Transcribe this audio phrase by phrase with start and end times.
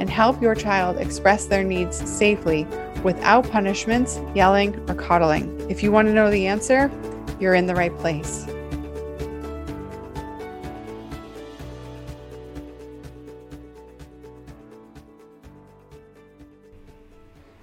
[0.00, 2.66] and help your child express their needs safely
[3.04, 5.70] without punishments, yelling, or coddling.
[5.70, 6.90] If you want to know the answer,
[7.38, 8.46] you're in the right place.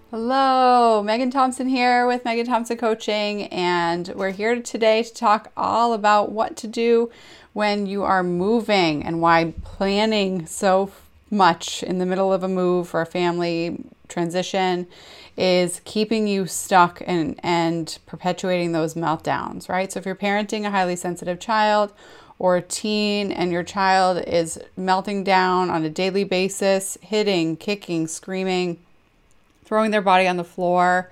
[0.10, 5.94] Hello, Megan Thompson here with Megan Thompson Coaching, and we're here today to talk all
[5.94, 7.12] about what to do
[7.54, 10.91] when you are moving and why planning so
[11.30, 14.88] much in the middle of a move or a family transition
[15.35, 19.91] is keeping you stuck and, and perpetuating those meltdowns, right?
[19.91, 21.93] So if you're parenting a highly sensitive child
[22.40, 28.07] or a teen and your child is melting down on a daily basis, hitting, kicking,
[28.07, 28.80] screaming,
[29.65, 31.09] throwing their body on the floor,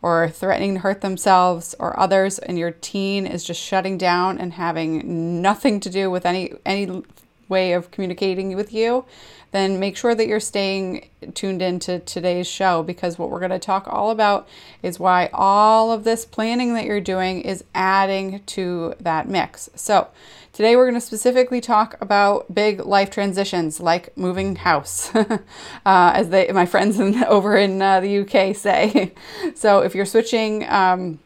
[0.00, 4.52] or threatening to hurt themselves or others and your teen is just shutting down and
[4.52, 7.02] having nothing to do with any any
[7.48, 9.04] way of communicating with you
[9.50, 13.58] then make sure that you're staying tuned into today's show because what we're going to
[13.58, 14.46] talk all about
[14.82, 19.70] is why all of this planning that you're doing is adding to that mix.
[19.74, 20.08] So,
[20.50, 25.38] Today, we're going to specifically talk about big life transitions like moving house, uh,
[25.84, 29.12] as they, my friends in, over in uh, the UK say.
[29.54, 31.20] so, if you're switching, um,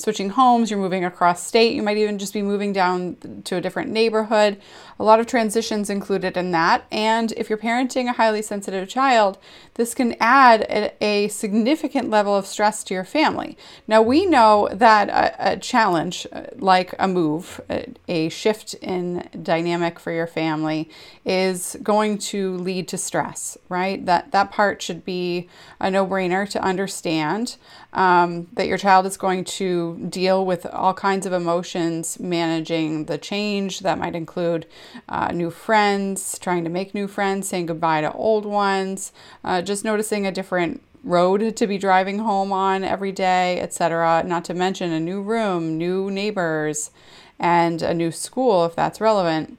[0.00, 3.60] switching homes, you're moving across state, you might even just be moving down to a
[3.60, 4.60] different neighborhood.
[4.98, 6.84] A lot of transitions included in that.
[6.90, 9.38] And if you're parenting a highly sensitive child,
[9.78, 13.56] this can add a, significant level of stress to your family.
[13.86, 19.28] Now, we know that a, a challenge uh, like a move, a, a shift in
[19.40, 20.90] dynamic for your family,
[21.24, 24.04] is going to lead to stress, right?
[24.04, 27.56] That, that part should be a no brainer to understand
[27.92, 33.16] um, that your child is going to deal with all kinds of emotions managing the
[33.16, 34.66] change that might include
[35.08, 39.12] uh, new friends, trying to make new friends, saying goodbye to old ones,
[39.44, 44.24] uh, just noticing a different road to be driving home on every day, etc.
[44.26, 46.90] Not to mention a new room, new neighbors,
[47.38, 49.56] and a new school if that's relevant.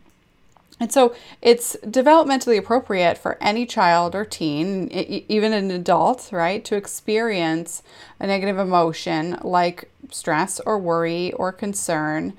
[0.82, 6.76] And so it's developmentally appropriate for any child or teen, even an adult, right, to
[6.76, 7.84] experience
[8.20, 12.34] a negative emotion like stress or worry or concern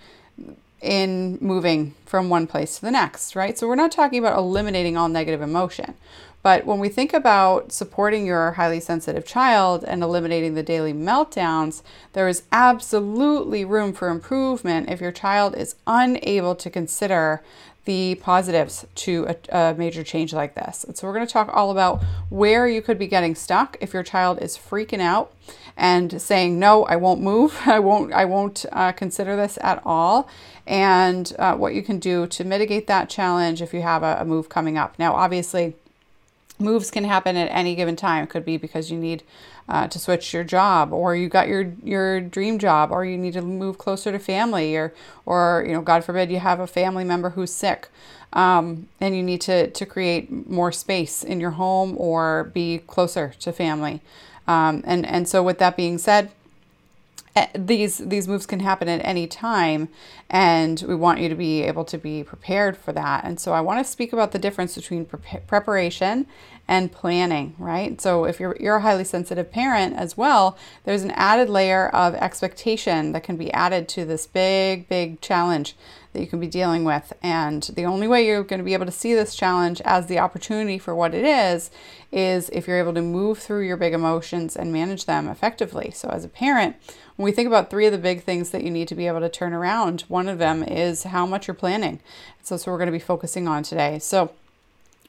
[0.80, 3.58] in moving from one place to the next, right?
[3.58, 5.94] So we're not talking about eliminating all negative emotion.
[6.42, 11.82] But when we think about supporting your highly sensitive child and eliminating the daily meltdowns,
[12.14, 17.42] there is absolutely room for improvement if your child is unable to consider
[17.84, 20.84] the positives to a, a, major change like this.
[20.84, 23.94] And so we're going to talk all about where you could be getting stuck if
[23.94, 25.32] your child is freaking out
[25.76, 30.28] and saying no, I won't move, I won't, I won't uh, consider this at all,
[30.66, 34.24] and uh, what you can do to mitigate that challenge if you have a, a
[34.24, 34.98] move coming up.
[34.98, 35.74] Now, obviously
[36.60, 38.24] moves can happen at any given time.
[38.24, 39.22] It could be because you need
[39.68, 43.34] uh, to switch your job, or you got your your dream job, or you need
[43.34, 44.92] to move closer to family, or
[45.26, 47.88] or you know, God forbid, you have a family member who's sick,
[48.32, 53.32] um, and you need to to create more space in your home or be closer
[53.40, 54.00] to family.
[54.48, 56.30] Um, and and so, with that being said,
[57.36, 59.88] Eh, these these moves can happen at any time
[60.28, 63.24] and we want you to be able to be prepared for that.
[63.24, 66.26] And so i want to speak about the difference between pre- preparation
[66.66, 68.00] and planning right?
[68.00, 72.14] So if you're you're a highly sensitive parent as well there's an added layer of
[72.16, 75.76] expectation that can be added to this big big challenge
[76.12, 77.12] that you can be dealing with.
[77.22, 80.18] And the only way you're going to be able to see this challenge as the
[80.18, 81.70] opportunity for what it is,
[82.12, 85.90] is if you're able to move through your big emotions and manage them effectively.
[85.92, 86.76] So, as a parent,
[87.16, 89.20] when we think about three of the big things that you need to be able
[89.20, 92.00] to turn around, one of them is how much you're planning.
[92.42, 93.98] So, that's what we're going to be focusing on today.
[93.98, 94.32] So,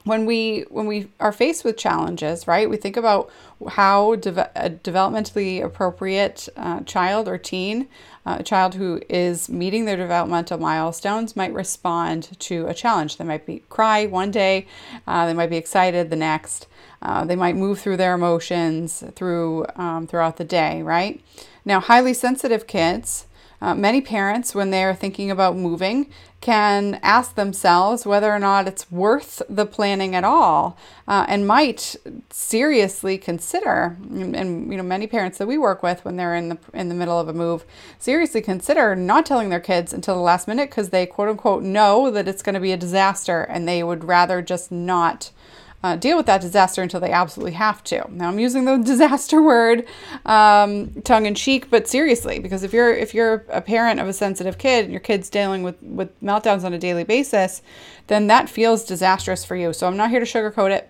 [0.04, 2.68] when we when we are faced with challenges right?
[2.68, 3.30] We think about
[3.68, 7.88] how de- a developmentally appropriate uh, child or teen
[8.26, 13.16] uh, a child who is meeting their developmental milestones might respond to a challenge.
[13.16, 14.66] They might be cry one day
[15.06, 16.66] uh, they might be excited the next
[17.02, 21.20] uh, they might move through their emotions through um, throughout the day right?
[21.64, 23.26] Now highly sensitive kids
[23.62, 26.10] Uh, many parents, when they are thinking about moving,
[26.40, 30.76] can ask themselves whether or not it's worth the planning at all,
[31.06, 31.94] uh, and might
[32.30, 33.96] seriously consider.
[34.10, 36.88] And, and, you know, many parents that we work with, when they're in the in
[36.88, 37.64] the middle of a move,
[38.00, 42.10] seriously consider not telling their kids until the last minute because they quote unquote know
[42.10, 45.30] that it's going to be a disaster, and they would rather just not
[45.82, 48.06] uh, deal with that disaster until they absolutely have to.
[48.10, 49.86] Now I'm using the disaster word
[50.24, 54.12] um, tongue in cheek, but seriously, because if you're if you're a parent of a
[54.12, 57.62] sensitive kid and your kid's dealing with with meltdowns on a daily basis,
[58.06, 59.72] then that feels disastrous for you.
[59.72, 60.88] So I'm not here to sugarcoat it.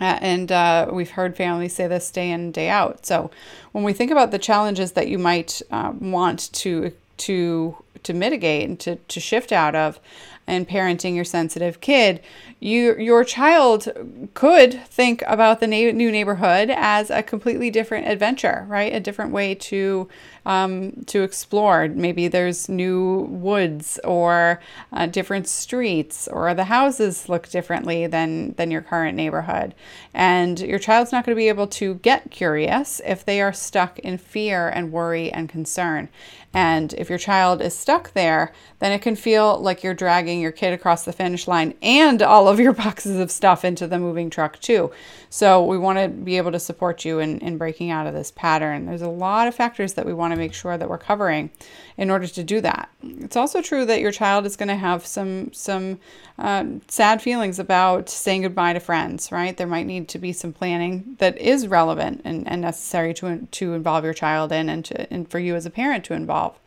[0.00, 3.06] Uh, and uh, we've heard families say this day in day out.
[3.06, 3.30] So
[3.70, 8.68] when we think about the challenges that you might uh, want to to to mitigate
[8.68, 10.00] and to, to shift out of,
[10.46, 12.20] and parenting your sensitive kid,
[12.58, 13.88] you your child
[14.34, 18.92] could think about the na- new neighborhood as a completely different adventure, right?
[18.92, 20.08] A different way to
[20.44, 21.88] um, to explore.
[21.88, 24.60] Maybe there's new woods or
[24.92, 29.74] uh, different streets, or the houses look differently than than your current neighborhood,
[30.12, 33.98] and your child's not going to be able to get curious if they are stuck
[34.00, 36.08] in fear and worry and concern.
[36.54, 40.52] And if your child is stuck there, then it can feel like you're dragging your
[40.52, 44.28] kid across the finish line and all of your boxes of stuff into the moving
[44.28, 44.90] truck, too.
[45.30, 48.30] So, we want to be able to support you in, in breaking out of this
[48.30, 48.86] pattern.
[48.86, 51.50] There's a lot of factors that we want to make sure that we're covering
[51.96, 52.90] in order to do that.
[53.02, 55.98] It's also true that your child is going to have some, some
[56.38, 59.56] uh, sad feelings about saying goodbye to friends, right?
[59.56, 63.74] There might need to be some planning that is relevant and, and necessary to, to
[63.74, 66.58] involve your child in and, to, and for you as a parent to involve involve.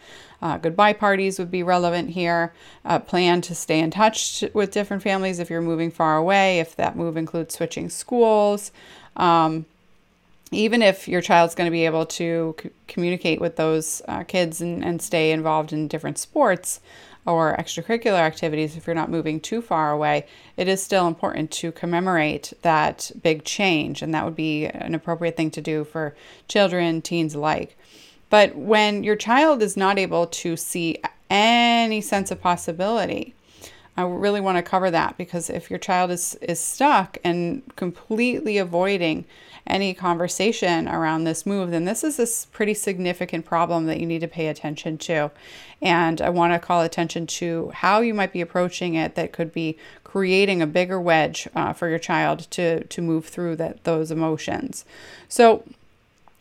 [0.41, 2.53] Uh, goodbye parties would be relevant here.
[2.83, 6.75] Uh, plan to stay in touch with different families if you're moving far away, if
[6.75, 8.71] that move includes switching schools.
[9.15, 9.65] Um,
[10.51, 14.61] even if your child's going to be able to c- communicate with those uh, kids
[14.61, 16.79] and, and stay involved in different sports
[17.25, 20.27] or extracurricular activities, if you're not moving too far away,
[20.57, 24.03] it is still important to commemorate that big change.
[24.03, 26.13] And that would be an appropriate thing to do for
[26.47, 27.75] children, teens alike.
[28.29, 33.35] But when your child is not able to see any sense of possibility,
[33.97, 38.57] I really want to cover that because if your child is, is stuck and completely
[38.57, 39.25] avoiding
[39.67, 44.19] any conversation around this move, then this is a pretty significant problem that you need
[44.19, 45.31] to pay attention to.
[45.81, 49.53] And I want to call attention to how you might be approaching it that could
[49.53, 54.11] be creating a bigger wedge uh, for your child to, to move through that those
[54.11, 54.85] emotions.
[55.29, 55.63] So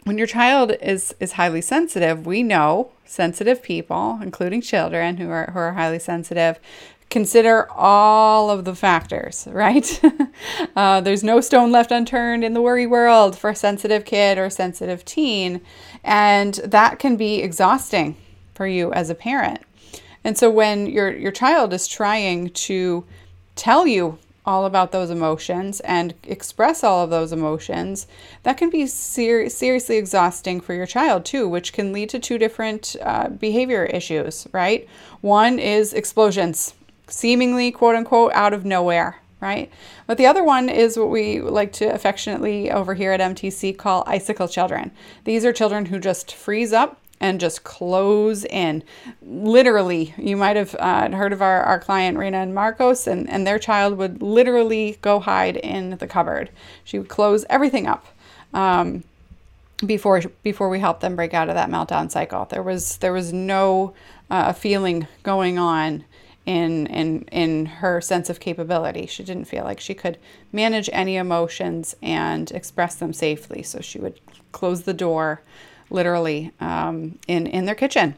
[0.04, 5.50] when your child is is highly sensitive, we know sensitive people, including children who are
[5.52, 6.58] who are highly sensitive,
[7.10, 10.00] consider all of the factors, right?
[10.76, 14.50] uh, there's no stone left unturned in the worry world for a sensitive kid or
[14.50, 15.60] sensitive teen,
[16.02, 18.16] and that can be exhausting
[18.54, 19.60] for you as a parent.
[20.22, 23.04] And so when your your child is trying to
[23.56, 28.06] tell you all about those emotions and express all of those emotions,
[28.42, 32.38] that can be ser- seriously exhausting for your child too, which can lead to two
[32.38, 34.86] different uh, behavior issues, right?
[35.20, 36.74] One is explosions,
[37.08, 39.70] seemingly quote unquote out of nowhere, right?
[40.06, 44.04] But the other one is what we like to affectionately over here at MTC call
[44.06, 44.90] icicle children.
[45.24, 48.82] These are children who just freeze up and just close in.
[49.22, 53.46] Literally, you might have uh, heard of our, our client, Rena and Marcos, and, and
[53.46, 56.50] their child would literally go hide in the cupboard.
[56.84, 58.06] She would close everything up.
[58.52, 59.04] Um,
[59.84, 63.32] before before we helped them break out of that meltdown cycle, there was there was
[63.32, 63.94] no
[64.30, 66.04] uh, feeling going on
[66.46, 69.06] in in in her sense of capability.
[69.06, 70.18] She didn't feel like she could
[70.52, 73.62] manage any emotions and express them safely.
[73.62, 74.20] So she would
[74.52, 75.42] close the door,
[75.90, 78.16] literally um, in, in their kitchen.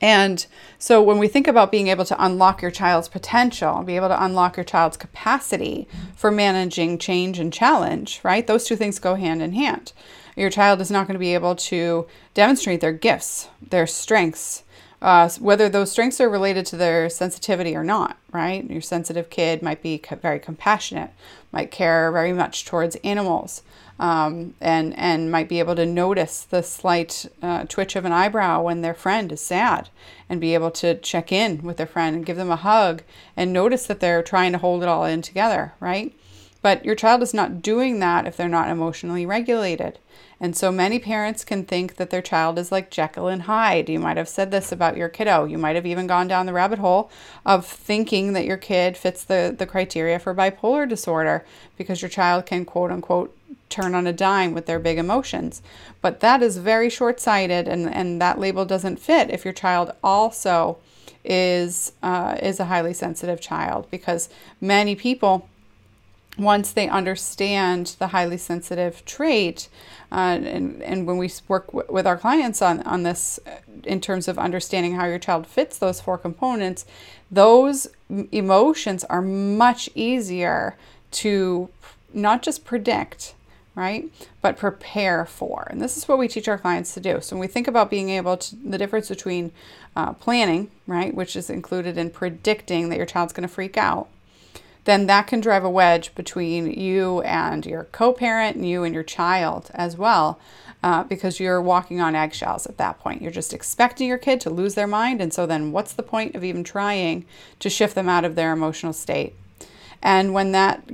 [0.00, 0.44] And
[0.78, 4.22] so when we think about being able to unlock your child's potential, be able to
[4.22, 8.46] unlock your child's capacity for managing change and challenge, right?
[8.46, 9.92] Those two things go hand in hand.
[10.36, 14.64] Your child is not going to be able to demonstrate their gifts, their strengths,
[15.00, 18.68] uh, whether those strengths are related to their sensitivity or not, right?
[18.68, 21.10] Your sensitive kid might be very compassionate,
[21.52, 23.62] might care very much towards animals,
[23.98, 28.62] um, and and might be able to notice the slight uh, twitch of an eyebrow
[28.62, 29.88] when their friend is sad,
[30.28, 33.02] and be able to check in with their friend and give them a hug
[33.36, 36.14] and notice that they're trying to hold it all in together, right?
[36.62, 39.98] But your child is not doing that if they're not emotionally regulated.
[40.40, 43.88] And so many parents can think that their child is like Jekyll and Hyde.
[43.88, 45.44] You might have said this about your kiddo.
[45.44, 47.10] You might have even gone down the rabbit hole
[47.46, 51.44] of thinking that your kid fits the, the criteria for bipolar disorder
[51.76, 53.36] because your child can quote unquote
[53.68, 55.62] turn on a dime with their big emotions.
[56.00, 59.92] But that is very short sighted, and, and that label doesn't fit if your child
[60.02, 60.78] also
[61.24, 64.28] is, uh, is a highly sensitive child because
[64.60, 65.48] many people
[66.36, 69.68] once they understand the highly sensitive trait,
[70.10, 73.50] uh, and, and when we work w- with our clients on, on this uh,
[73.84, 76.84] in terms of understanding how your child fits those four components,
[77.30, 77.86] those
[78.32, 80.76] emotions are much easier
[81.10, 81.68] to
[82.12, 83.34] not just predict,
[83.74, 85.66] right, but prepare for.
[85.70, 87.20] And this is what we teach our clients to do.
[87.20, 89.52] So when we think about being able to, the difference between
[89.96, 94.08] uh, planning, right, which is included in predicting that your child's going to freak out
[94.84, 98.94] then that can drive a wedge between you and your co parent and you and
[98.94, 100.38] your child as well.
[100.82, 103.22] Uh, because you're walking on eggshells at that point.
[103.22, 105.22] You're just expecting your kid to lose their mind.
[105.22, 107.24] And so then what's the point of even trying
[107.60, 109.34] to shift them out of their emotional state?
[110.02, 110.84] And when that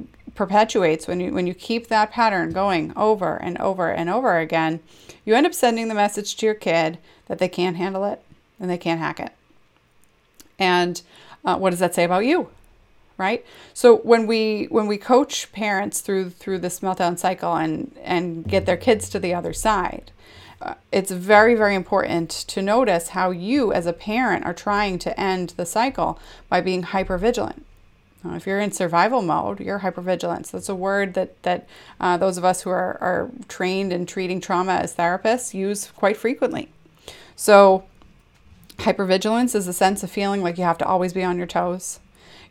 [0.40, 4.80] perpetuates, when you when you keep that pattern going over and over and over again,
[5.26, 8.22] you end up sending the message to your kid that they can't handle it
[8.58, 9.32] and they can't hack it.
[10.58, 11.02] And
[11.44, 12.48] uh, what does that say about you?
[13.18, 13.44] right?
[13.74, 18.64] So when we when we coach parents through through this meltdown cycle and and get
[18.64, 20.10] their kids to the other side,
[20.62, 25.20] uh, it's very very important to notice how you as a parent are trying to
[25.20, 26.18] end the cycle
[26.48, 27.66] by being hyper vigilant.
[28.24, 30.50] Uh, if you're in survival mode, you're hypervigilance.
[30.50, 31.68] That's a word that that
[32.00, 36.16] uh, those of us who are, are trained in treating trauma as therapists use quite
[36.16, 36.68] frequently.
[37.34, 37.84] So,
[38.78, 42.00] hypervigilance is a sense of feeling like you have to always be on your toes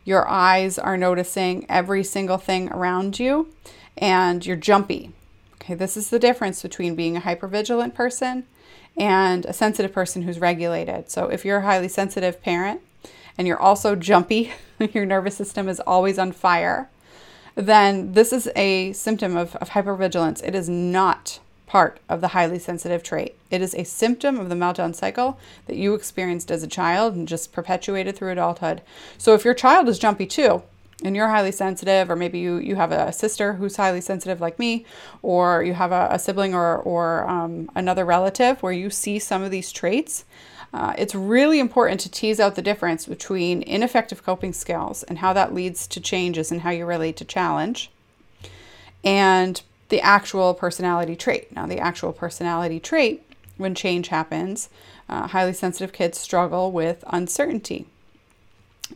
[0.04, 3.52] your eyes are noticing every single thing around you
[3.96, 5.12] and you're jumpy.
[5.54, 8.46] Okay, this is the difference between being a hypervigilant person
[8.96, 11.10] and a sensitive person who's regulated.
[11.10, 12.80] So if you're a highly sensitive parent
[13.40, 14.52] and you're also jumpy,
[14.92, 16.90] your nervous system is always on fire,
[17.54, 20.44] then this is a symptom of, of hypervigilance.
[20.44, 23.38] It is not part of the highly sensitive trait.
[23.50, 27.26] It is a symptom of the meltdown cycle that you experienced as a child and
[27.26, 28.82] just perpetuated through adulthood.
[29.16, 30.62] So if your child is jumpy too,
[31.02, 34.58] and you're highly sensitive, or maybe you, you have a sister who's highly sensitive like
[34.58, 34.84] me,
[35.22, 39.42] or you have a, a sibling or, or um, another relative where you see some
[39.42, 40.26] of these traits,
[40.72, 45.32] uh, it's really important to tease out the difference between ineffective coping skills and how
[45.32, 47.90] that leads to changes in how you relate to challenge
[49.04, 51.54] and the actual personality trait.
[51.54, 54.68] Now, the actual personality trait, when change happens,
[55.08, 57.86] uh, highly sensitive kids struggle with uncertainty.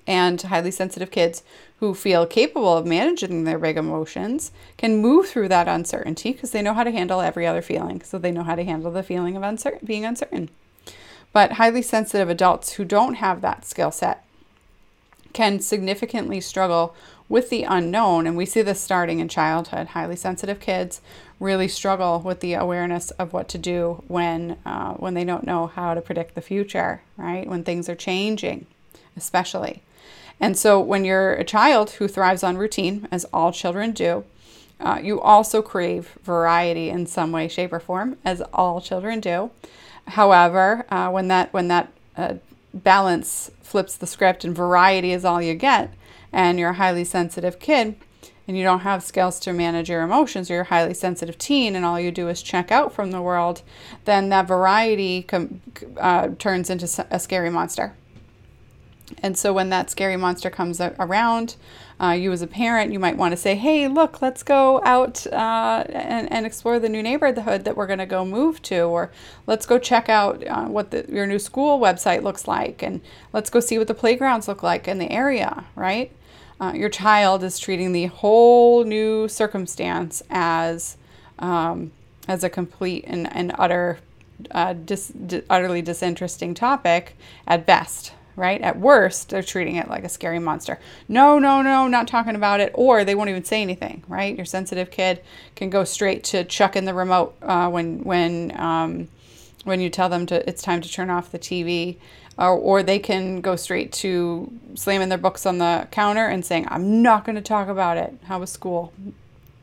[0.07, 1.43] And highly sensitive kids
[1.79, 6.63] who feel capable of managing their big emotions can move through that uncertainty because they
[6.63, 8.03] know how to handle every other feeling.
[8.03, 10.51] So they know how to handle the feeling of uncertain, being uncertain.
[11.35, 14.25] But highly sensitive adults who don't have that skill set
[15.35, 16.95] can significantly struggle
[17.29, 18.27] with the unknown.
[18.27, 19.89] And we see this starting in childhood.
[19.89, 21.01] Highly sensitive kids
[21.41, 25.67] really struggle with the awareness of what to do when, uh, when they don't know
[25.67, 27.49] how to predict the future, right?
[27.49, 28.67] When things are changing,
[29.17, 29.83] especially.
[30.39, 34.25] And so when you're a child who thrives on routine, as all children do,
[34.81, 39.51] uh, you also crave variety in some way, shape, or form, as all children do.
[40.09, 42.35] However, uh, when that when that uh,
[42.73, 45.95] balance flips the script and variety is all you get,
[46.33, 47.97] and you're a highly sensitive kid
[48.47, 51.75] and you don't have skills to manage your emotions or you're a highly sensitive teen
[51.75, 53.63] and all you do is check out from the world,
[54.05, 55.61] then that variety com-
[55.99, 57.95] uh, turns into a scary monster.
[59.23, 61.57] And so when that scary monster comes around,
[62.01, 65.27] uh, you as a parent, you might want to say, hey, look, let's go out
[65.29, 69.11] uh, and, and explore the new neighborhood that we're going to go move to, or
[69.47, 73.01] let's go check out uh, what the, your new school website looks like, and
[73.33, 76.11] let's go see what the playgrounds look like in the area, right?
[76.61, 80.97] uh, your child is treating the whole new circumstance as
[81.39, 81.93] um,
[82.29, 83.99] as a complete and, and utter
[84.53, 90.05] uh, dis, di- utterly disinteresting topic at best right at worst they're treating it like
[90.05, 93.63] a scary monster no no no not talking about it or they won't even say
[93.63, 95.23] anything right your sensitive kid
[95.55, 99.09] can go straight to chuck in the remote uh, when when um,
[99.65, 101.97] when you tell them to it's time to turn off the tv
[102.39, 106.67] or, or they can go straight to slamming their books on the counter and saying,
[106.69, 108.15] I'm not going to talk about it.
[108.25, 108.93] How was school?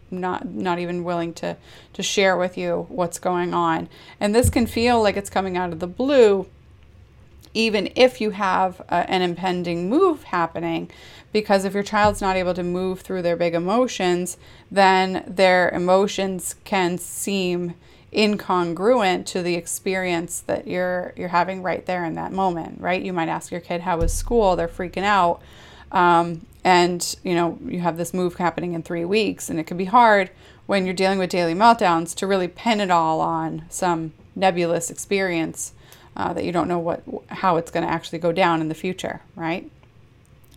[0.09, 1.57] Not, not even willing to,
[1.93, 3.89] to share with you what's going on.
[4.19, 6.47] And this can feel like it's coming out of the blue,
[7.53, 10.89] even if you have a, an impending move happening.
[11.31, 14.37] Because if your child's not able to move through their big emotions,
[14.69, 17.75] then their emotions can seem
[18.13, 23.13] incongruent to the experience that you're you're having right there in that moment right you
[23.13, 25.41] might ask your kid how was school they're freaking out
[25.93, 29.77] Um, and you know you have this move happening in three weeks, and it can
[29.77, 30.29] be hard
[30.67, 35.73] when you're dealing with daily meltdowns to really pin it all on some nebulous experience
[36.15, 38.75] uh, that you don't know what how it's going to actually go down in the
[38.75, 39.69] future, right?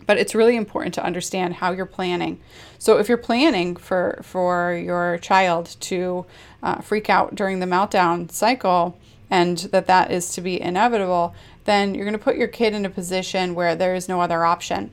[0.07, 2.41] But it's really important to understand how you're planning.
[2.79, 6.27] So if you're planning for for your child to
[6.63, 8.99] uh, freak out during the meltdown cycle,
[9.31, 11.35] and that that is to be inevitable,
[11.65, 14.45] then you're going to put your kid in a position where there is no other
[14.45, 14.91] option.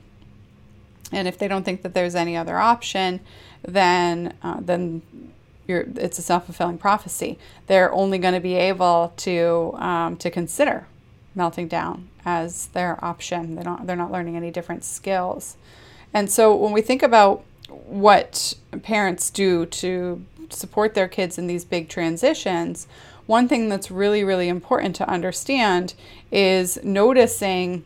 [1.10, 3.20] And if they don't think that there's any other option,
[3.62, 5.02] then uh, then
[5.66, 7.38] you're, it's a self fulfilling prophecy.
[7.66, 10.86] They're only going to be able to um, to consider
[11.34, 13.54] melting down as their option.
[13.54, 15.56] They don't they're not learning any different skills.
[16.14, 21.64] And so when we think about what parents do to support their kids in these
[21.64, 22.86] big transitions,
[23.26, 25.94] one thing that's really, really important to understand
[26.30, 27.84] is noticing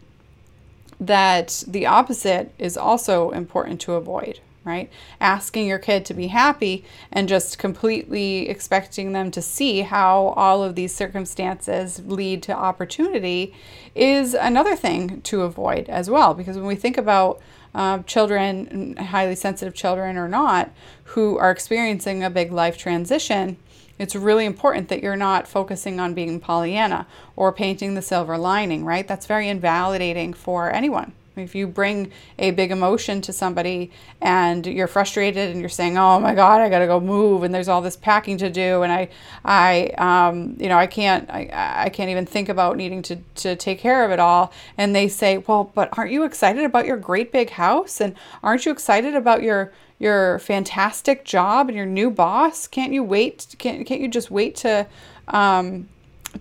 [0.99, 4.90] that the opposite is also important to avoid, right?
[5.20, 10.62] Asking your kid to be happy and just completely expecting them to see how all
[10.62, 13.54] of these circumstances lead to opportunity
[13.94, 16.35] is another thing to avoid as well.
[16.35, 17.40] Because when we think about
[17.75, 20.70] uh, children, highly sensitive children or not,
[21.04, 23.56] who are experiencing a big life transition,
[23.99, 27.06] it's really important that you're not focusing on being Pollyanna
[27.37, 29.06] or painting the silver lining, right?
[29.06, 31.12] That's very invalidating for anyone.
[31.37, 33.90] If you bring a big emotion to somebody
[34.23, 37.55] and you're frustrated and you're saying, "Oh my God, I got to go move," and
[37.55, 39.11] there's all this packing to do, and I,
[39.45, 43.55] I, um, you know, I can't, I, I can't even think about needing to to
[43.55, 46.97] take care of it all, and they say, "Well, but aren't you excited about your
[46.97, 48.00] great big house?
[48.00, 52.66] And aren't you excited about your your fantastic job and your new boss?
[52.66, 53.55] Can't you wait?
[53.59, 54.87] Can't, can't you just wait to,
[55.28, 55.88] um,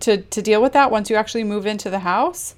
[0.00, 2.54] to, to deal with that once you actually move into the house?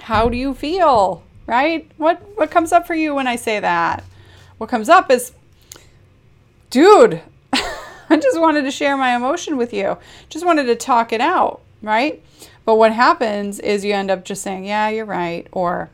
[0.00, 1.22] How do you feel?
[1.46, 1.90] Right?
[1.96, 4.04] What, what comes up for you when I say that?
[4.58, 5.32] What comes up is,
[6.70, 9.96] dude, I just wanted to share my emotion with you.
[10.28, 12.22] Just wanted to talk it out, right?
[12.64, 15.88] But what happens is you end up just saying, yeah, you're right, or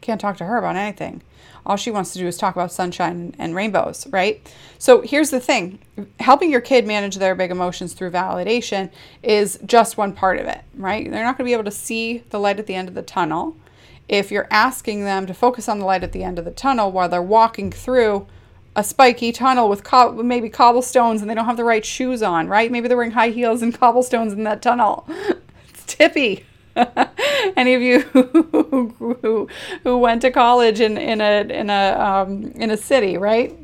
[0.00, 1.20] can't talk to her about anything
[1.66, 4.40] all she wants to do is talk about sunshine and rainbows, right?
[4.78, 5.80] So here's the thing
[6.20, 8.90] helping your kid manage their big emotions through validation
[9.22, 11.10] is just one part of it, right?
[11.10, 13.02] They're not going to be able to see the light at the end of the
[13.02, 13.56] tunnel
[14.08, 16.92] if you're asking them to focus on the light at the end of the tunnel
[16.92, 18.26] while they're walking through
[18.76, 22.46] a spiky tunnel with co- maybe cobblestones and they don't have the right shoes on,
[22.46, 22.70] right?
[22.70, 25.08] Maybe they're wearing high heels and cobblestones in that tunnel.
[25.68, 26.44] it's tippy.
[27.56, 28.88] Any of you who,
[29.22, 29.48] who,
[29.82, 33.56] who went to college in, in a in a um, in a city, right?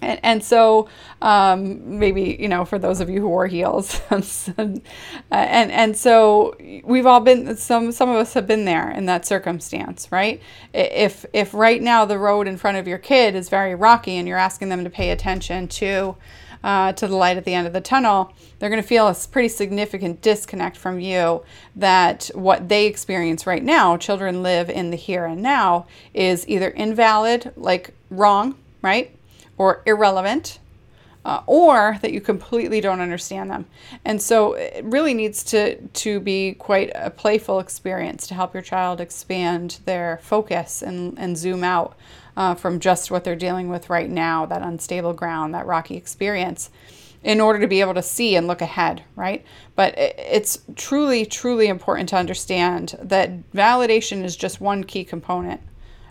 [0.00, 0.88] And, and so
[1.22, 4.82] um, maybe you know for those of you who wore heels and
[5.30, 10.12] and so we've all been some some of us have been there in that circumstance
[10.12, 10.40] right
[10.72, 14.28] if if right now the road in front of your kid is very rocky and
[14.28, 16.16] you're asking them to pay attention to
[16.62, 19.14] uh, to the light at the end of the tunnel, they're going to feel a
[19.30, 21.42] pretty significant disconnect from you
[21.76, 26.70] that what they experience right now, children live in the here and now, is either
[26.70, 29.14] invalid, like wrong, right?
[29.56, 30.58] Or irrelevant,
[31.24, 33.66] uh, or that you completely don't understand them.
[34.04, 38.62] And so it really needs to, to be quite a playful experience to help your
[38.62, 41.96] child expand their focus and, and zoom out
[42.38, 46.70] uh, from just what they're dealing with right now, that unstable ground, that rocky experience,
[47.24, 49.44] in order to be able to see and look ahead, right?
[49.74, 55.60] But it's truly, truly important to understand that validation is just one key component.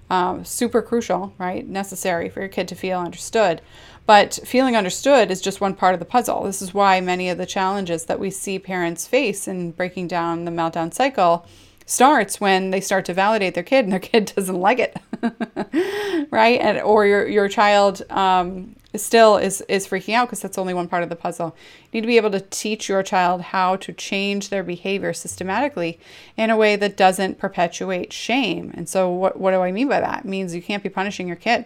[0.10, 1.66] Um, super crucial, right?
[1.66, 3.62] Necessary for your kid to feel understood.
[4.06, 6.44] But feeling understood is just one part of the puzzle.
[6.44, 10.44] This is why many of the challenges that we see parents face in breaking down
[10.44, 11.48] the meltdown cycle
[11.88, 14.96] starts when they start to validate their kid and their kid doesn't like it.
[16.30, 16.60] Right?
[16.60, 20.88] And or your your child um, still is is freaking out because that's only one
[20.88, 21.56] part of the puzzle.
[21.92, 26.00] You need to be able to teach your child how to change their behavior systematically
[26.36, 28.72] in a way that doesn't perpetuate shame.
[28.76, 30.26] And so what, what do i mean by that?
[30.26, 31.66] It means you can't be punishing your kid.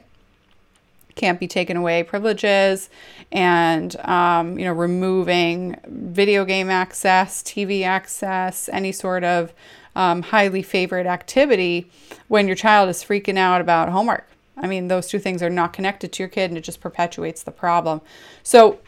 [1.15, 2.89] Can't be taken away privileges
[3.31, 9.53] and um, you know removing video game access tv access any sort of
[9.95, 11.89] um, highly favored activity
[12.27, 14.27] when your child is freaking out about homework.
[14.58, 17.43] I mean, those two things are not connected to your kid and it just perpetuates
[17.43, 18.01] the problem.
[18.43, 18.80] So,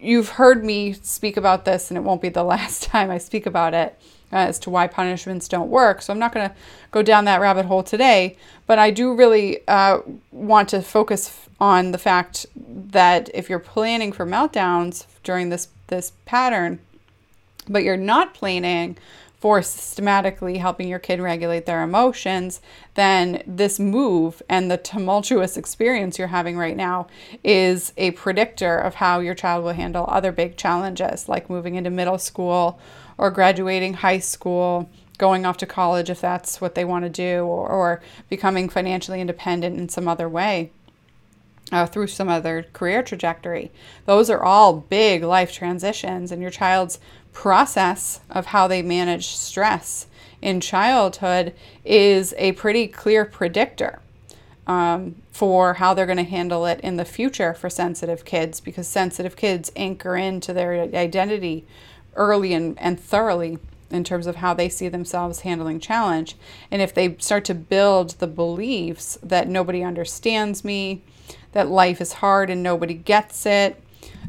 [0.00, 3.46] you've heard me speak about this, and it won't be the last time I speak
[3.46, 3.98] about it
[4.32, 6.02] uh, as to why punishments don't work.
[6.02, 6.54] So, I'm not going to
[6.90, 9.98] go down that rabbit hole today, but I do really uh,
[10.30, 16.12] want to focus on the fact that if you're planning for meltdowns during this, this
[16.24, 16.78] pattern,
[17.68, 18.96] but you're not planning
[19.38, 22.60] for systematically helping your kid regulate their emotions,
[22.94, 27.06] then this move and the tumultuous experience you're having right now
[27.44, 31.90] is a predictor of how your child will handle other big challenges like moving into
[31.90, 32.78] middle school
[33.18, 37.44] or graduating high school going off to college if that's what they want to do,
[37.44, 40.70] or, or becoming financially independent in some other way.
[41.72, 43.72] Uh, through some other career trajectory.
[44.04, 47.00] Those are all big life transitions, and your child's
[47.36, 50.06] process of how they manage stress
[50.40, 51.52] in childhood
[51.84, 54.00] is a pretty clear predictor
[54.66, 58.88] um, for how they're going to handle it in the future for sensitive kids because
[58.88, 61.66] sensitive kids anchor into their identity
[62.14, 63.58] early and, and thoroughly
[63.90, 66.36] in terms of how they see themselves handling challenge.
[66.70, 71.04] And if they start to build the beliefs that nobody understands me,
[71.52, 73.78] that life is hard and nobody gets it,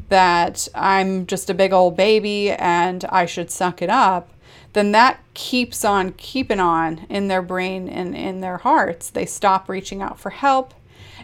[0.08, 4.30] that I'm just a big old baby and I should suck it up,
[4.72, 9.10] then that keeps on keeping on in their brain and in their hearts.
[9.10, 10.74] They stop reaching out for help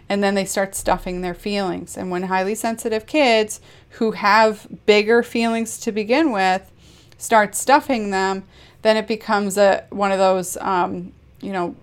[0.07, 1.97] and then they start stuffing their feelings.
[1.97, 3.59] And when highly sensitive kids
[3.91, 6.71] who have bigger feelings to begin with
[7.17, 8.43] start stuffing them,
[8.81, 11.75] then it becomes a one of those um, you know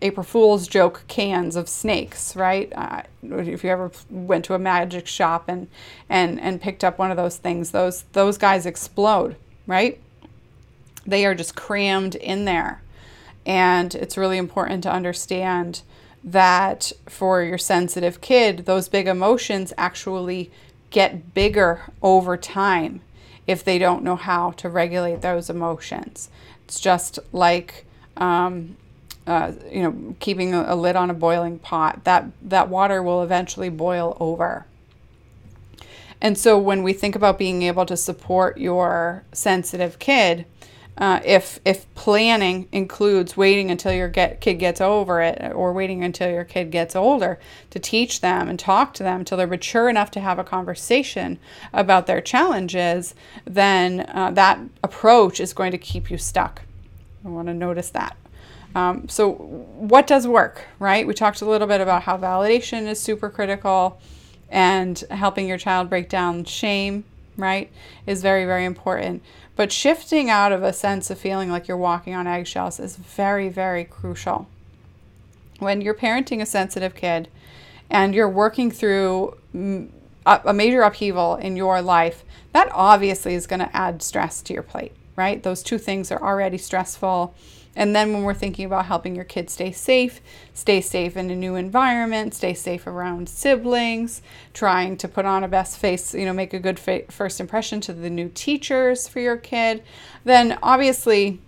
[0.00, 2.72] April Fool's joke cans of snakes, right?
[2.74, 5.68] Uh, if you ever went to a magic shop and
[6.08, 10.00] and and picked up one of those things, those those guys explode, right?
[11.06, 12.82] They are just crammed in there,
[13.44, 15.82] and it's really important to understand
[16.22, 20.50] that for your sensitive kid, those big emotions actually
[20.90, 23.00] get bigger over time
[23.46, 26.28] if they don't know how to regulate those emotions.
[26.64, 28.76] It's just like, um,
[29.28, 32.04] uh, you know, keeping a, a lid on a boiling pot.
[32.04, 34.64] That that water will eventually boil over.
[36.20, 40.46] And so when we think about being able to support your sensitive kid,
[40.96, 46.02] uh, if if planning includes waiting until your get, kid gets over it or waiting
[46.02, 47.38] until your kid gets older
[47.68, 51.38] to teach them and talk to them until they're mature enough to have a conversation
[51.72, 53.14] about their challenges,
[53.44, 56.62] then uh, that approach is going to keep you stuck.
[57.24, 58.16] I want to notice that.
[58.78, 61.04] Um, so, what does work, right?
[61.04, 64.00] We talked a little bit about how validation is super critical
[64.48, 67.04] and helping your child break down shame,
[67.36, 67.72] right,
[68.06, 69.24] is very, very important.
[69.56, 73.48] But shifting out of a sense of feeling like you're walking on eggshells is very,
[73.48, 74.46] very crucial.
[75.58, 77.28] When you're parenting a sensitive kid
[77.90, 79.36] and you're working through
[80.24, 84.62] a major upheaval in your life, that obviously is going to add stress to your
[84.62, 85.42] plate, right?
[85.42, 87.34] Those two things are already stressful
[87.76, 90.20] and then when we're thinking about helping your kids stay safe,
[90.54, 95.48] stay safe in a new environment, stay safe around siblings, trying to put on a
[95.48, 99.20] best face, you know, make a good fa- first impression to the new teachers for
[99.20, 99.82] your kid,
[100.24, 101.40] then obviously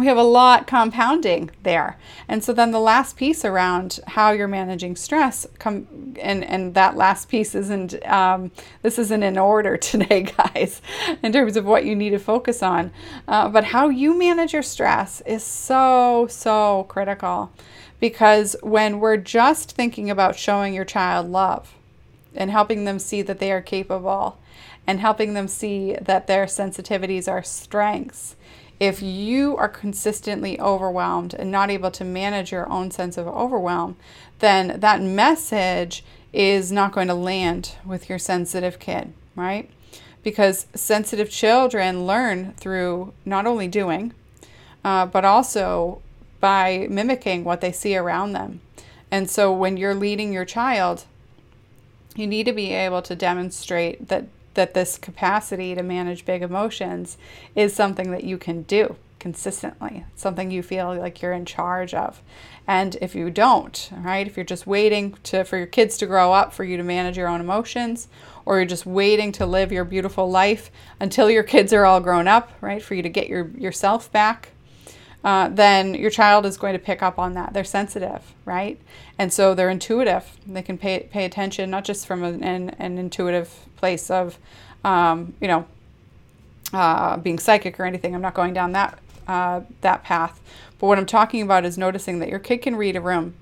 [0.00, 1.98] we have a lot compounding there.
[2.26, 6.96] And so then the last piece around how you're managing stress come and and that
[6.96, 10.80] last piece isn't um, this isn't in order today, guys,
[11.22, 12.92] in terms of what you need to focus on.
[13.28, 17.52] Uh, but how you manage your stress is so so critical
[18.00, 21.74] because when we're just thinking about showing your child love
[22.34, 24.38] and helping them see that they are capable
[24.86, 28.34] and helping them see that their sensitivities are strengths
[28.80, 33.96] if you are consistently overwhelmed and not able to manage your own sense of overwhelm,
[34.38, 39.70] then that message is not going to land with your sensitive kid, right?
[40.22, 44.14] Because sensitive children learn through not only doing,
[44.82, 46.00] uh, but also
[46.40, 48.60] by mimicking what they see around them.
[49.10, 51.04] And so when you're leading your child,
[52.16, 57.16] you need to be able to demonstrate that that this capacity to manage big emotions
[57.54, 62.22] is something that you can do consistently, something you feel like you're in charge of.
[62.66, 66.32] And if you don't, right, if you're just waiting to for your kids to grow
[66.32, 68.08] up for you to manage your own emotions,
[68.44, 72.26] or you're just waiting to live your beautiful life until your kids are all grown
[72.26, 74.50] up, right, for you to get your yourself back,
[75.22, 77.52] uh, then your child is going to pick up on that.
[77.52, 78.80] They're sensitive, right?
[79.18, 80.38] And so they're intuitive.
[80.46, 84.38] They can pay, pay attention, not just from an, an, an intuitive place of,
[84.84, 85.66] um, you know,
[86.72, 88.14] uh, being psychic or anything.
[88.14, 90.40] I'm not going down that, uh, that path.
[90.78, 93.34] But what I'm talking about is noticing that your kid can read a room.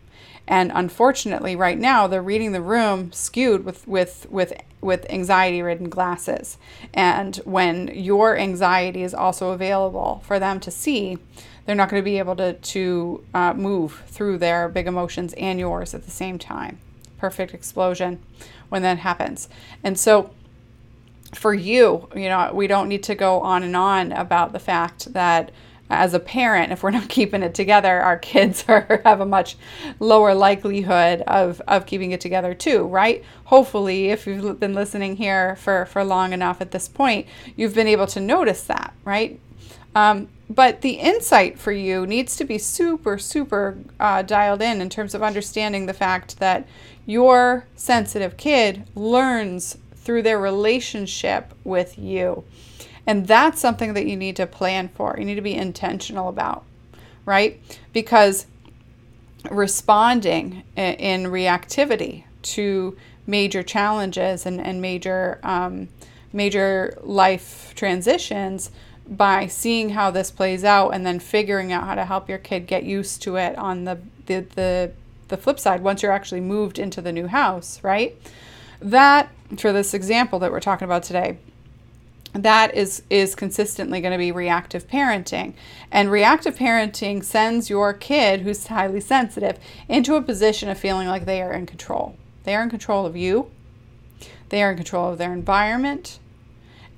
[0.49, 5.91] And unfortunately, right now, they're reading the room skewed with, with, with, with anxiety ridden
[5.91, 6.57] glasses.
[6.95, 11.19] And when your anxiety is also available for them to see,
[11.69, 15.61] they're not going to be able to, to uh, move through their big emotions and
[15.61, 16.79] yours at the same time.
[17.19, 18.23] Perfect explosion
[18.71, 19.51] when that happens.
[19.85, 20.31] And so
[21.35, 25.13] for you, you know, we don't need to go on and on about the fact
[25.13, 25.51] that
[25.91, 29.59] as a parent, if we're not keeping it together, our kids are, have a much
[30.01, 33.23] lower likelihood of, of keeping it together too, right?
[33.45, 37.27] Hopefully, if you've been listening here for, for long enough at this point,
[37.57, 39.39] you've been able to notice that, right?
[39.94, 44.88] Um, but the insight for you needs to be super, super uh, dialed in in
[44.88, 46.66] terms of understanding the fact that
[47.05, 52.44] your sensitive kid learns through their relationship with you.
[53.07, 55.16] And that's something that you need to plan for.
[55.18, 56.64] You need to be intentional about,
[57.24, 57.61] right?
[57.92, 58.46] Because
[59.51, 62.96] responding in reactivity to
[63.27, 65.88] major challenges and, and major um,
[66.33, 68.70] major life transitions
[69.09, 72.66] by seeing how this plays out and then figuring out how to help your kid
[72.66, 74.92] get used to it on the the the,
[75.29, 78.16] the flip side once you're actually moved into the new house right?
[78.81, 81.38] That for this example that we're talking about today
[82.35, 85.55] that is is consistently going to be reactive parenting.
[85.90, 91.25] And reactive parenting sends your kid who's highly sensitive into a position of feeling like
[91.25, 92.16] they are in control.
[92.44, 93.51] They are in control of you.
[94.51, 96.18] They are in control of their environment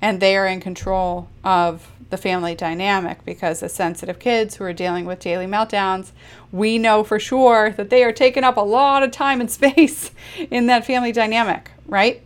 [0.01, 4.73] and they are in control of the family dynamic because as sensitive kids who are
[4.73, 6.11] dealing with daily meltdowns,
[6.51, 10.11] we know for sure that they are taking up a lot of time and space
[10.49, 12.21] in that family dynamic, right?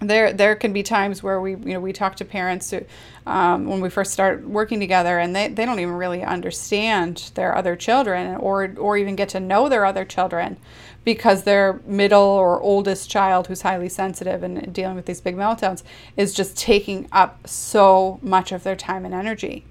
[0.00, 2.84] There there can be times where we you know we talk to parents who,
[3.26, 7.56] um, when we first start working together and they, they don't even really understand their
[7.56, 10.56] other children or or even get to know their other children
[11.04, 15.82] because their middle or oldest child who's highly sensitive and dealing with these big meltdowns
[16.16, 19.64] is just taking up so much of their time and energy.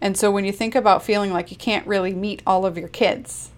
[0.00, 2.88] And so when you think about feeling like you can't really meet all of your
[2.88, 3.50] kids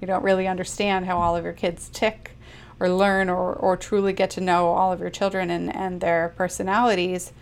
[0.00, 2.32] you don't really understand how all of your kids tick
[2.80, 6.32] or learn or, or truly get to know all of your children and, and their
[6.36, 7.32] personalities,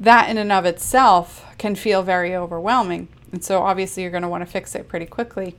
[0.00, 3.08] that in and of itself can feel very overwhelming.
[3.32, 5.56] And so obviously you're going to want to fix it pretty quickly.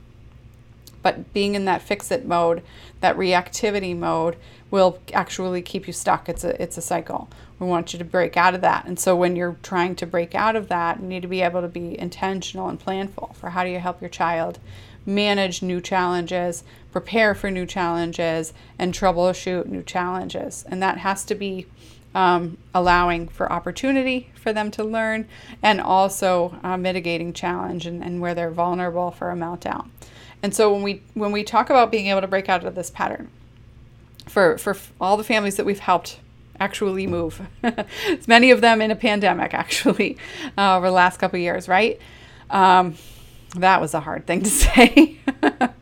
[1.02, 2.62] But being in that fix it mode,
[3.00, 4.36] that reactivity mode,
[4.70, 6.28] will actually keep you stuck.
[6.28, 7.28] It's a it's a cycle.
[7.58, 8.84] We want you to break out of that.
[8.84, 11.62] And so when you're trying to break out of that, you need to be able
[11.62, 14.58] to be intentional and planful for how do you help your child
[15.06, 20.64] manage new challenges, prepare for new challenges, and troubleshoot new challenges.
[20.68, 21.66] And that has to be
[22.14, 25.28] um, allowing for opportunity for them to learn
[25.62, 29.90] and also uh, mitigating challenge and, and where they're vulnerable for a meltdown.
[30.42, 32.90] And so when we when we talk about being able to break out of this
[32.90, 33.28] pattern,
[34.26, 36.20] for for all the families that we've helped
[36.60, 37.42] actually move,
[38.26, 40.16] many of them in a pandemic actually
[40.58, 42.00] uh, over the last couple years, right?
[42.50, 42.94] Um,
[43.56, 45.18] that was a hard thing to say.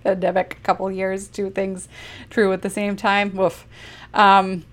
[0.04, 1.88] Pandemic, a couple years, two things
[2.30, 3.34] true at the same time.
[3.34, 3.66] Woof.
[4.14, 4.64] Um,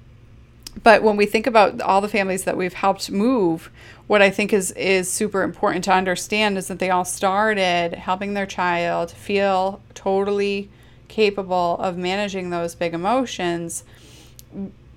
[0.82, 3.72] but when we think about all the families that we've helped move,
[4.08, 8.34] what I think is is super important to understand is that they all started helping
[8.34, 10.70] their child feel totally
[11.08, 13.84] capable of managing those big emotions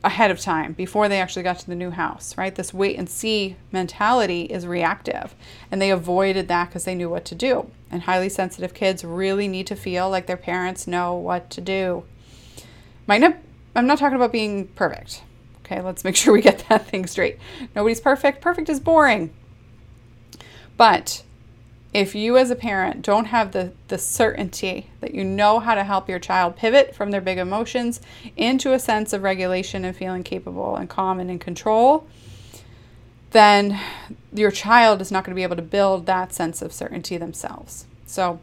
[0.07, 2.55] ahead of time before they actually got to the new house, right?
[2.55, 5.35] This wait and see mentality is reactive,
[5.71, 7.69] and they avoided that because they knew what to do.
[7.91, 12.05] And highly sensitive kids really need to feel like their parents know what to do.
[13.09, 13.37] Might not,
[13.75, 15.23] I'm not talking about being perfect.
[15.65, 17.39] Okay, let's make sure we get that thing straight.
[17.75, 18.41] Nobody's perfect.
[18.41, 19.35] Perfect is boring.
[20.77, 21.25] But
[21.97, 25.83] if you as a parent don't have the, the certainty that you know how to
[25.83, 28.03] help your child pivot from their big emotions
[28.37, 32.07] into a sense of regulation and feeling capable and calm and in control,
[33.31, 33.81] then
[34.31, 37.87] your child is not going to be able to build that sense of certainty themselves.
[38.05, 38.41] So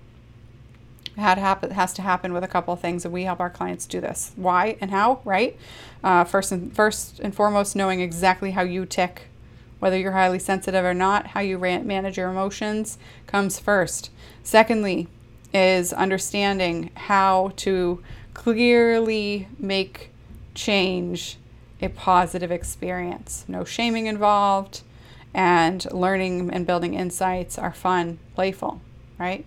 [1.16, 4.02] it has to happen with a couple of things, and we help our clients do
[4.02, 4.32] this.
[4.36, 5.56] Why and how, right?
[6.04, 9.28] Uh, first and first and foremost, knowing exactly how you tick
[9.84, 14.10] whether you're highly sensitive or not, how you manage your emotions comes first.
[14.42, 15.10] Secondly,
[15.54, 18.02] is understanding how to
[18.34, 20.10] clearly make
[20.56, 21.38] change
[21.82, 23.44] a positive experience.
[23.50, 24.84] No shaming involved,
[25.34, 28.80] and learning and building insights are fun, playful,
[29.20, 29.46] right?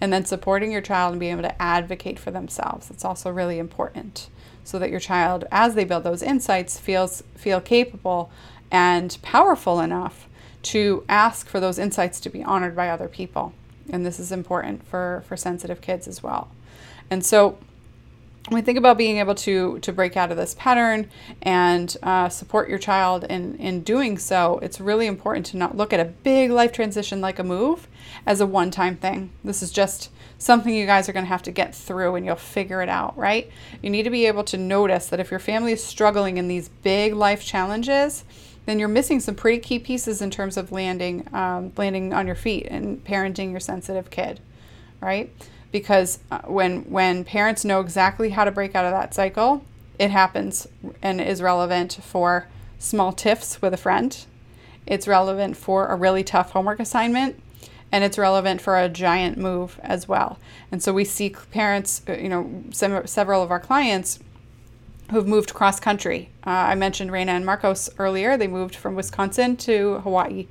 [0.00, 2.90] And then supporting your child and being able to advocate for themselves.
[2.90, 4.30] It's also really important
[4.64, 8.30] so that your child, as they build those insights, feels feel capable
[8.70, 10.28] and powerful enough
[10.62, 13.52] to ask for those insights to be honored by other people.
[13.90, 16.48] And this is important for, for sensitive kids as well.
[17.10, 17.58] And so
[18.48, 21.10] when we think about being able to to break out of this pattern
[21.42, 25.92] and uh, support your child in in doing so, it's really important to not look
[25.92, 27.86] at a big life transition like a move
[28.26, 29.30] as a one time thing.
[29.44, 32.34] This is just something you guys are going to have to get through and you'll
[32.34, 33.50] figure it out, right?
[33.82, 36.70] You need to be able to notice that if your family is struggling in these
[36.70, 38.24] big life challenges,
[38.70, 42.36] then you're missing some pretty key pieces in terms of landing um, landing on your
[42.36, 44.40] feet and parenting your sensitive kid,
[45.00, 45.30] right?
[45.72, 49.64] because uh, when when parents know exactly how to break out of that cycle,
[49.98, 50.66] it happens
[51.02, 54.24] and is relevant for small tiffs with a friend.
[54.86, 57.40] It's relevant for a really tough homework assignment
[57.92, 60.38] and it's relevant for a giant move as well.
[60.70, 64.20] And so we see parents, uh, you know, some, several of our clients
[65.10, 66.30] who've moved cross country.
[66.46, 68.36] Uh, I mentioned Raina and Marcos earlier.
[68.36, 70.46] They moved from Wisconsin to Hawaii.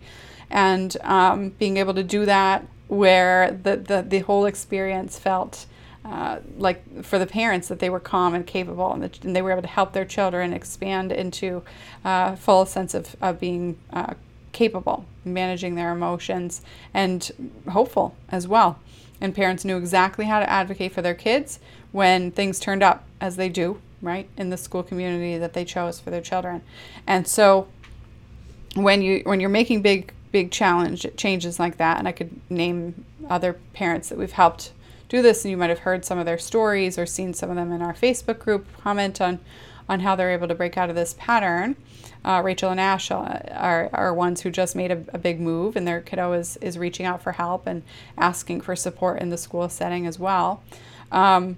[0.49, 5.65] And um, being able to do that where the, the, the whole experience felt
[6.03, 9.41] uh, like for the parents that they were calm and capable and, that, and they
[9.41, 11.61] were able to help their children expand into
[12.03, 14.13] a uh, full sense of, of being uh,
[14.51, 16.61] capable, managing their emotions,
[16.93, 18.79] and hopeful as well.
[19.21, 21.59] And parents knew exactly how to advocate for their kids
[21.91, 25.99] when things turned up, as they do, right, in the school community that they chose
[25.99, 26.61] for their children.
[27.05, 27.67] And so
[28.75, 31.97] when you when you're making big big challenge changes like that.
[31.97, 34.71] And I could name other parents that we've helped
[35.07, 37.55] do this, and you might have heard some of their stories or seen some of
[37.55, 39.39] them in our Facebook group comment on
[39.87, 41.75] on how they're able to break out of this pattern.
[42.23, 45.87] Uh, Rachel and Ash are, are ones who just made a, a, big move, and
[45.87, 47.81] their kiddo is, is reaching out for help and
[48.15, 50.61] asking for support in the school setting as well.
[51.11, 51.57] Um,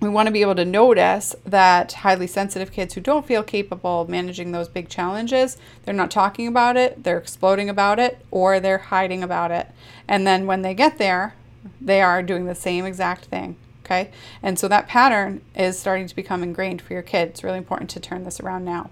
[0.00, 4.02] we want to be able to notice that highly sensitive kids who don't feel capable
[4.02, 8.60] of managing those big challenges, they're not talking about it, they're exploding about it, or
[8.60, 9.68] they're hiding about it.
[10.06, 11.34] And then when they get there,
[11.80, 13.56] they are doing the same exact thing.
[13.84, 14.10] Okay.
[14.42, 17.28] And so that pattern is starting to become ingrained for your kid.
[17.28, 18.90] It's really important to turn this around now.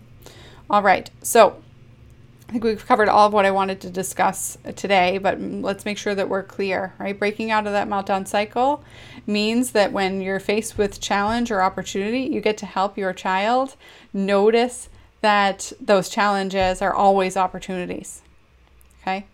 [0.71, 1.11] All right.
[1.23, 1.63] So
[2.49, 5.99] I think we've covered all of what I wanted to discuss today, but let's make
[5.99, 7.19] sure that we're clear, right?
[7.19, 8.85] Breaking out of that meltdown cycle
[9.27, 13.75] means that when you're faced with challenge or opportunity, you get to help your child
[14.13, 14.89] notice
[15.23, 18.23] that those challenges are always opportunities.
[19.03, 19.27] Okay?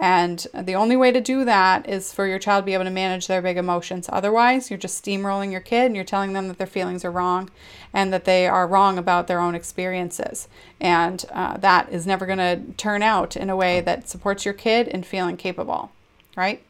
[0.00, 2.90] And the only way to do that is for your child to be able to
[2.90, 4.08] manage their big emotions.
[4.10, 7.50] Otherwise, you're just steamrolling your kid and you're telling them that their feelings are wrong
[7.92, 10.48] and that they are wrong about their own experiences.
[10.80, 14.54] And uh, that is never going to turn out in a way that supports your
[14.54, 15.92] kid in feeling capable,
[16.34, 16.62] right?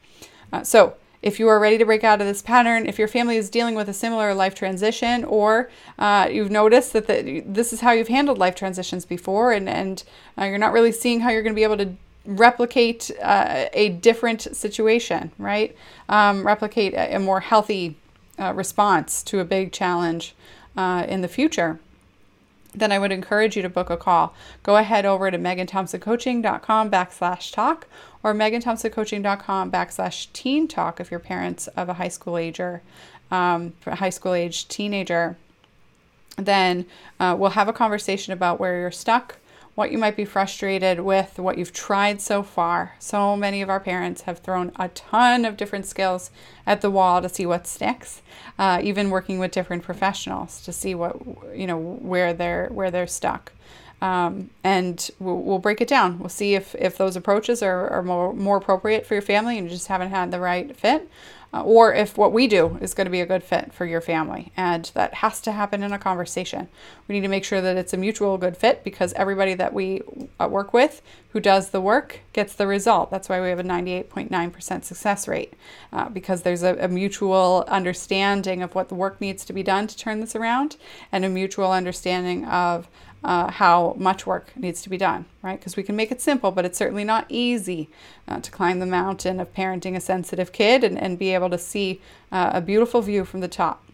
[0.53, 3.37] Uh, so, if you are ready to break out of this pattern, if your family
[3.37, 7.83] is dealing with a similar life transition, or uh, you've noticed that the, this is
[7.83, 10.03] how you've handled life transitions before, and, and
[10.39, 11.95] uh, you're not really seeing how you're going to be able to
[12.27, 15.77] replicate uh, a different situation, right?
[16.09, 17.97] Um, replicate a, a, more healthy
[18.39, 20.35] uh, response to a big challenge
[20.77, 21.81] uh, in the future,
[22.75, 24.35] then I would encourage you to book a call.
[24.63, 27.87] Go ahead over to meganthompsoncoaching.com backslash talk
[28.23, 32.83] or meganthompsoncoaching.com backslash teen talk if you're parents of a high school ager,
[33.31, 35.37] um, high school age teenager.
[36.37, 36.87] Then
[37.19, 39.37] uh, we'll have a conversation about where you're stuck,
[39.75, 42.95] what you might be frustrated with, what you've tried so far.
[42.99, 46.31] So many of our parents have thrown a ton of different skills
[46.67, 48.23] at the wall to see what sticks.
[48.59, 51.17] Uh, even working with different professionals to see what
[51.55, 53.53] you know where they're where they're stuck.
[54.03, 56.19] Um, and we'll, we'll, break it down.
[56.19, 59.67] We'll see if, if those approaches are, are more, more appropriate for your family and
[59.67, 61.07] you just haven't had the right fit,
[61.53, 64.01] uh, or if what we do is going to be a good fit for your
[64.01, 64.53] family.
[64.57, 66.69] And that has to happen in a conversation.
[67.09, 70.03] We need to make sure that it's a mutual good fit because everybody that we
[70.39, 73.11] uh, work with who does the work gets the result.
[73.11, 75.55] That's why we have a 98.9% success rate
[75.93, 79.87] uh, because there's a, a mutual understanding of what the work needs to be done
[79.87, 80.77] to turn this around
[81.11, 82.89] and a mutual understanding of
[83.23, 85.59] uh, how much work needs to be done, right?
[85.59, 87.89] Because we can make it simple, but it's certainly not easy
[88.27, 91.59] uh, to climb the mountain of parenting a sensitive kid and, and be able to
[91.59, 92.01] see
[92.33, 93.85] uh, a beautiful view from the top.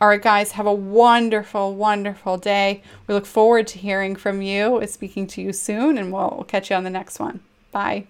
[0.00, 2.82] All right, guys, have a wonderful, wonderful day.
[3.06, 6.70] We look forward to hearing from you, speaking to you soon, and we'll, we'll catch
[6.70, 7.40] you on the next one.
[7.70, 8.06] Bye.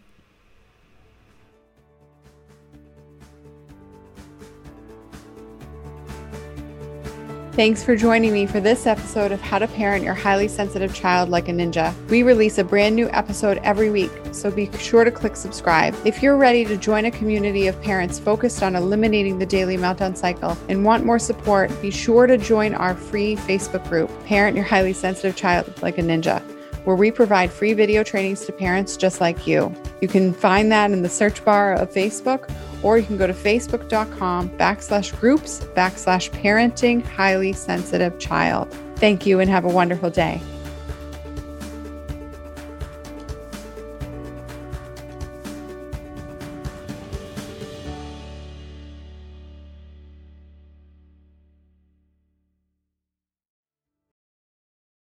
[7.53, 11.29] Thanks for joining me for this episode of How to Parent Your Highly Sensitive Child
[11.29, 11.93] Like a Ninja.
[12.09, 15.95] We release a brand new episode every week, so be sure to click subscribe.
[16.07, 20.17] If you're ready to join a community of parents focused on eliminating the daily meltdown
[20.17, 24.65] cycle and want more support, be sure to join our free Facebook group, Parent Your
[24.65, 26.43] Highly Sensitive Child Like a Ninja,
[26.85, 29.75] where we provide free video trainings to parents just like you.
[30.01, 32.51] You can find that in the search bar of Facebook,
[32.83, 38.73] or you can go to facebook.com backslash groups backslash parenting highly sensitive child.
[38.97, 40.41] Thank you and have a wonderful day.